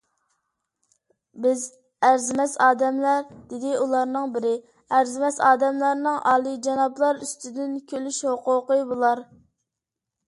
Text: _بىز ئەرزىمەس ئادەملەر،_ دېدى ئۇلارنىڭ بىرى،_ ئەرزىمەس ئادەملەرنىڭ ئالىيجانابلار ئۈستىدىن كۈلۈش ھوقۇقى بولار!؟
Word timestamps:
_بىز 1.43 1.65
ئەرزىمەس 2.07 2.55
ئادەملەر،_ 2.67 3.27
دېدى 3.51 3.75
ئۇلارنىڭ 3.83 4.33
بىرى،_ 4.37 4.55
ئەرزىمەس 4.97 5.39
ئادەملەرنىڭ 5.51 6.19
ئالىيجانابلار 6.33 7.23
ئۈستىدىن 7.27 7.79
كۈلۈش 7.93 8.25
ھوقۇقى 8.33 8.83
بولار!؟ 8.95 9.27